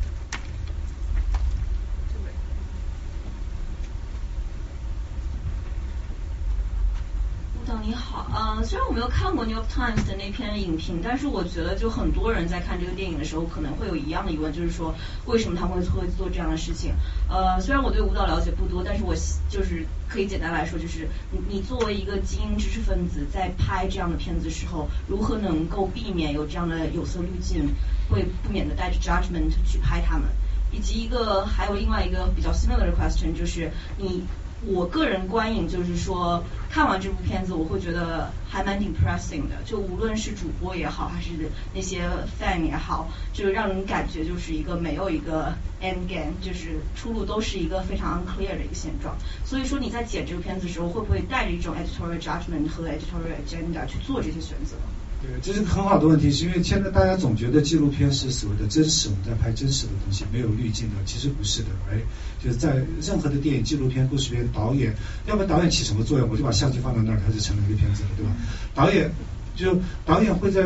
[7.84, 14.94] 你好，呃，虽然我没有看过 New York Times 的那篇影评，但是我觉得就很多人在看这个电影的时候，可能会有一样的疑问，就是说
[15.26, 16.94] 为什么他们会会做这样的事情？
[17.28, 19.12] 呃，虽然我对舞蹈了解不多，但是我
[19.48, 21.08] 就是可以简单来说，就是
[21.48, 27.74] 你作为一个精英知识分子，在拍这样的片子的时候，如何能够避免有这样的有色滤镜，
[28.08, 30.28] 会不免的带着 judgment 去拍他们？
[30.70, 34.22] 以及一个还有另外一个比较 similar 的 question，就是你。
[34.64, 39.56] 我个人观影就是说，看完这部片子，我会觉得还蛮 depressing 的。
[39.64, 41.30] 就无论是主播也好，还是
[41.74, 42.08] 那些
[42.40, 49.16] fan 也好，就让人感觉就是一个没有一个 end game，就是出路都是一个非常 unclear 的一个现状。
[49.44, 54.76] 所以说你在剪这个片子的时候，会不会带着一种 editorial judgment 和 editorial agenda 去做这些选择？
[55.22, 62.00] 对，这是个很好的问题，是因为现在大家总觉得纪录片是所谓的真实，我们在拍真实的东西，没有滤镜的，其实不是的，哎，
[62.42, 64.94] 就是在任何的电影、纪录片、故事片，导演，
[65.26, 66.28] 要不然导演起什么作用？
[66.28, 68.32] 我就把相机放在那儿，它就成了一个片子了，对吧？
[68.74, 69.12] 导演
[69.54, 70.64] 就导演会在，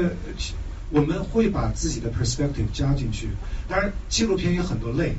[0.88, 3.28] 我们会把自己的 perspective 加进去，
[3.68, 5.16] 当然纪录片有很多类。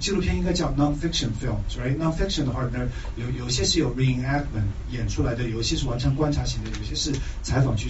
[0.00, 7.88] 纪录片应该叫 non-fiction films，right？non-fiction 的话呢，有有些是有 reenactment 演出来的，有些是完成观察型的，有些是采访居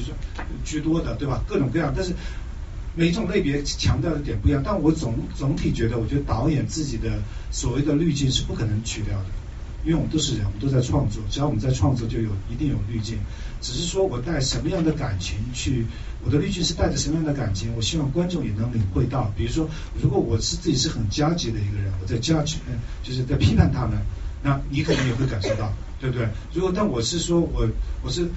[0.64, 1.42] 居多的，对吧？
[1.46, 2.12] 各种各样，但是
[2.94, 4.62] 每一种类别强调的点不一样。
[4.64, 9.26] 但我总总体觉得，我觉得导演自己的所谓的滤镜是不可能去掉的。
[9.85, 13.18] 因为我们都是人，我们都在创作，只要我们在创作，就有一定有滤镜。
[13.61, 15.87] 只是说我带什么样的感情去，
[16.25, 19.33] 我的滤镜是带着什么样的感情，我希望观众也能领会到。
[19.37, 19.68] 比如说，
[20.03, 22.57] 如果我是自己是很焦急的一个人，我在 judge，
[23.03, 23.99] 就是在批判他们，
[24.42, 26.29] 那你可能也会感受到，对不对？
[26.53, 27.68] 如果但我是说我
[28.03, 28.29] 我是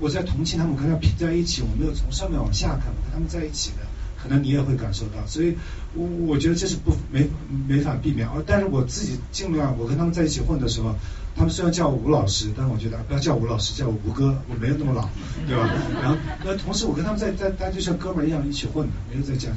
[0.00, 3.86] 我在同情他们，跟他拼在一起，我没有从上面往下看，我跟他们在一起的。
[4.24, 5.54] 可能你也会感受到，所以
[5.94, 7.28] 我我觉得这是不没
[7.68, 8.26] 没法避免。
[8.26, 10.94] 而但是我自己尽量，我跟他们在一起混的时候，
[11.36, 15.06] 他们虽然叫我吴老师，但是我觉得不要叫吴老师，叫我吴哥，我没有那么老，
[15.46, 15.70] 对吧？
[16.00, 19.50] 然后那同时我跟他们在在大家就像哥们儿一样一起混的，没有在家。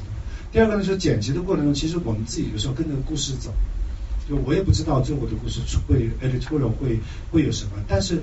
[0.51, 3.53] 第二个呢，就是剪辑的过程中，其实我们自己有时候跟着故事走，
[4.29, 6.99] 就我也不知道最后的故事会 editorial 会
[7.31, 8.21] 会有什么，但是。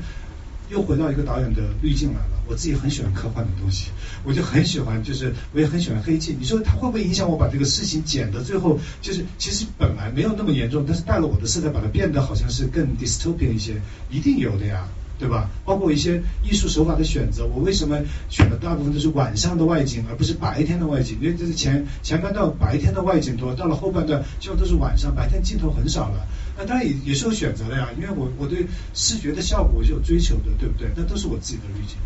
[0.70, 2.30] 又回到一个导演的滤镜来了。
[2.46, 3.86] 我自己很喜欢科幻的东西，
[4.22, 6.36] 我就很喜欢，就是我也很喜欢黑镜。
[6.38, 14.86] 你说它会不会影响我把这个事情剪的最后，就是其实本来没有那么严重，但是带了我的色彩，把它变得好像是更 dystopian 一些，一定有的呀，
[15.18, 15.48] 对吧？
[15.64, 21.18] 包括一些艺术手法的选择，我为什么选的大部分都是晚上的外景，而不是白天的外景？
[21.20, 26.26] 因为这是前前半段白天的外景多，到了后半段几乎都是晚上，白天镜头很少了。
[26.58, 30.88] 那当然也也是有选择的呀，因为我我对视觉的效果是有追求的，对不对？
[30.96, 31.96] 那都是我自己的滤镜。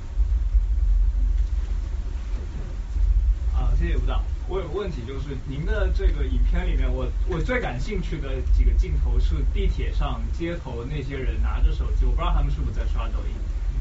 [3.79, 4.21] 谢谢吴导。
[4.49, 13.35] 我有个问题，就是您的这个影片里面，我我最感兴趣的几个镜头是地铁上街头那些人拿着手机，我不知道他们是不是在刷抖音。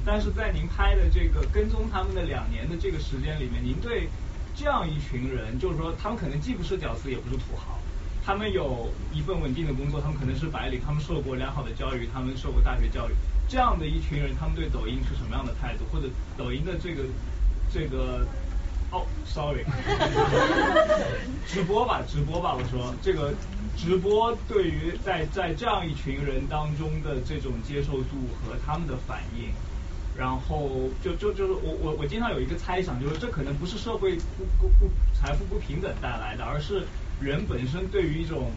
[0.06, 4.08] 但是在您拍的这个跟踪他们的两年的这个时间里面，您对
[4.56, 7.80] 这样一群人，就是说他们可能既不是屌丝，也不是土豪，
[8.24, 13.14] 他们有一份稳定的工作，他们可能是白领，他们受过良好的教育，他们受过大学教育，
[13.50, 16.08] 这样的一群人，他们对抖音是什么样的态度，或者
[16.38, 17.02] 抖音的这个
[17.74, 18.28] 这个。
[18.90, 19.66] 哦，sorry，
[21.46, 23.34] 直播吧，直播吧，我说这个
[23.76, 29.52] 直播对于在在这样一群人当中的这种接受度和他们的反应，
[30.18, 36.88] 然后就就就是我我我经常有一个猜想，就是这可能不是社会不不不财富不平等带来的，而是
[37.20, 38.52] 人本身对于一种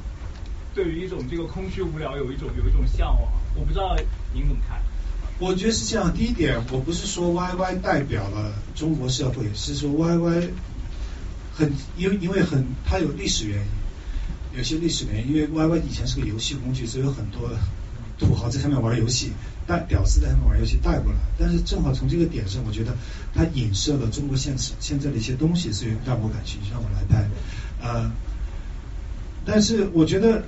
[0.73, 3.97] 对于一种这个空虚无聊有一种有一种向往，我不知道
[4.33, 4.81] 您怎么看。
[5.41, 6.13] 我觉得是这样。
[6.13, 10.51] 第一点，我不是说 YY 代表了中国社会，是说 YY
[11.55, 15.35] 很因为因为很它有历史原因，有些历史原因。
[15.35, 17.51] 因为 YY 以前是个游戏工具，所以有很多
[18.19, 19.33] 土豪在上面玩游戏，
[19.67, 21.19] 带屌丝在上面玩游戏带过来。
[21.39, 22.95] 但是正好从这个点上，我觉得
[23.35, 27.27] 它影射了中国现实现在的一些东西，所以让我感兴趣，让我来拍。
[27.81, 28.13] 呃，
[29.47, 30.45] 但是我觉得。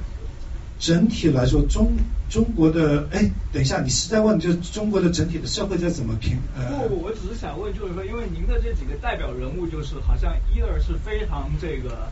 [0.83, 1.97] 整体来说，中
[2.29, 6.37] 中国的哎，等一下，你是在问就是中国的整体的社会在怎么评？
[6.57, 12.11] 不不，我只是想问，就是说，因为您的这几个代表人物，就是好像一二是非常这个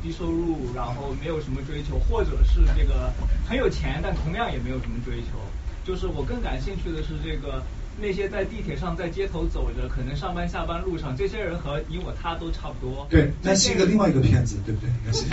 [0.00, 3.12] 低收入，然后没有什么追求，或者是这个
[3.44, 5.42] 很有钱，但同样也没有什么追求。
[5.84, 7.60] 就是我更感兴趣的是这个。
[7.98, 13.06] 那些在地铁上、在街头走着，可能上班下班路上，这些人和你我他都差不多。
[13.08, 14.90] 对，那是一个另外一个片子，对不对？
[15.06, 15.24] 那是，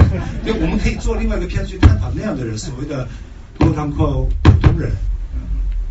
[0.45, 3.07] 对我们可以做另外一个片子去探讨那样的人，所谓的
[3.59, 4.29] 普通普
[4.61, 4.91] 通人，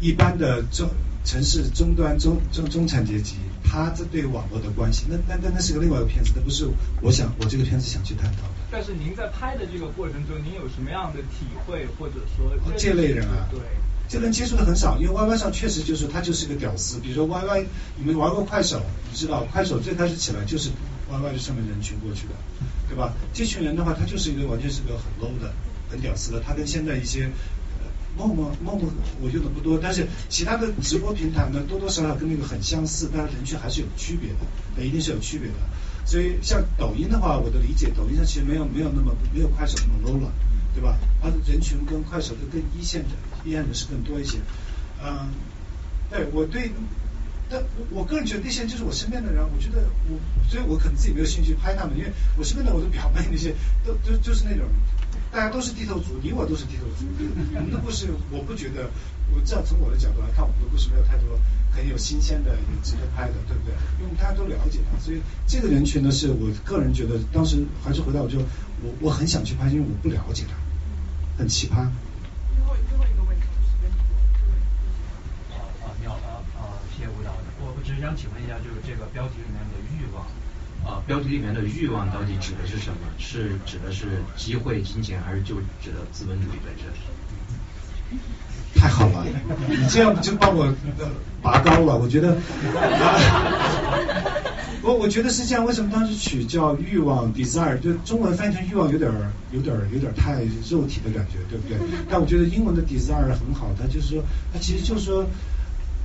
[0.01, 0.89] 一般的中
[1.25, 6.67] 城市中端中中中产阶级，他这对网络的关系，那那那那是个另外一个片子，那不是
[7.03, 8.55] 我想我这个片子想去探讨的。
[8.71, 13.47] 但是您在拍的这个过程中，您有什么样的体会，或者说这类人啊？
[13.51, 13.61] 对。
[14.09, 16.99] 这人接触的很少，因为 Y Y 上确实就是他就是个屌丝。
[17.01, 20.69] 比如说 Y Y，你们玩过快手，你知道快手最开始起来就是
[21.11, 22.35] Y Y 这上面人群过去的，
[22.89, 23.15] 对吧？
[23.33, 25.55] 这群人的话，他就是一个完全是个很 low 的、
[25.91, 26.41] 很屌丝的。
[26.41, 27.31] 他跟现在一些
[28.15, 34.41] 陌陌陌陌我用的不多，但是其他的直播平台呢，多多少少跟那个很相似，但是人群还是有区别的，
[34.77, 35.55] 那一定是有区别的。
[36.05, 40.31] 所以像抖音的话，我的理解，抖音上其实没有没有那么没有快手那么 low 了。
[40.75, 40.97] 对吧？
[41.21, 43.11] 它的人群跟快手的更一线的，
[43.45, 44.39] 一线的是更多一些。
[45.03, 45.31] 嗯，
[46.11, 46.71] 对我对，
[47.51, 54.67] 但我我个人觉得那些就是我身边的人，我觉得我，所以我可能自己没有兴趣拍他们，因为我身边的我的表妹那些都都就是那种，
[55.33, 57.05] 大家都是低头族，你我都是低头族。
[57.57, 58.89] 我们的故事，我不觉得，
[59.35, 61.39] 我这样从我的角度来看，我们的故事没有太多
[61.73, 63.75] 很有新鲜的、有值得拍的，对不对？
[63.99, 68.39] 因为大家都了解他，所以这个人群呢，是我个人觉得，当时还是回到我就
[68.83, 70.55] 我我很想去拍，因为我不了解他。
[71.39, 71.89] 很奇葩。
[72.55, 73.91] 最后最后一个问题，时间
[75.51, 80.27] 啊啊，你好啊啊，谢谢吴导，我我只是想请问一下，就是这个标题里面的欲望
[80.85, 82.99] 啊，标题里面的欲望到底指的是什么？
[83.17, 88.19] 是指的是机会、金钱，还是就指的资本主义本身？
[88.75, 89.25] 太好了，
[89.69, 90.75] 你这样就把我
[91.41, 92.37] 拔高了，我觉得。
[94.85, 99.09] 我我觉得是这样，为什么当时取叫欲望 desire，就中文翻译成欲望有点
[99.53, 101.79] 有点有点太肉体的感觉，对不对？
[102.11, 105.25] 但我觉得英文的 desire 很好，它就是说，它其实就是说，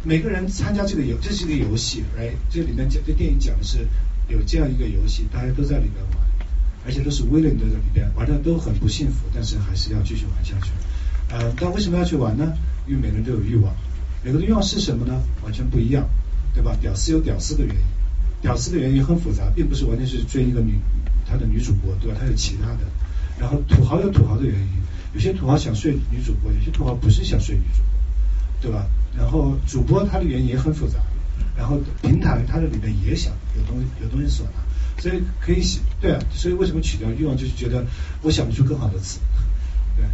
[0.04, 2.34] 每个人参加这个游，这是一个游戏，right？
[2.50, 3.88] 这里面讲这电影讲的是
[4.30, 6.28] 有这样一个游戏，大家都在里面玩，
[6.86, 10.72] 而且都是 willing 的在里边玩的都很不幸福，但是还是要继续玩下去。
[11.30, 12.54] 呃，但为什么要去玩呢？
[12.88, 13.76] 因为每个人都有欲望，
[14.24, 15.22] 每个人的欲望是什么呢？
[15.44, 16.08] 完全不一样，
[16.54, 16.78] 对吧？
[16.80, 17.82] 屌丝有屌丝的原因。
[18.40, 20.80] 屌丝的原因很复杂，并不是完全是追一个女
[21.28, 22.18] 他的女主播，对吧？
[22.20, 22.80] 他有其他的。
[23.40, 24.68] 然后土豪有土豪的原因，
[25.14, 28.88] 有些土豪想睡女主播，有些土豪不是想睡女主播，对吧？
[29.18, 31.00] 然后主播它的原因也很复杂，
[31.58, 37.86] 然后平台它的里面也想有东西有东西锁拿，所以可以写对啊，所以为什么取掉欲望就是觉得
[38.22, 39.20] 我想不出更好的词，
[39.98, 40.06] 对。